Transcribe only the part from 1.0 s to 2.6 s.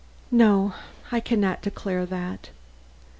I can not declare that."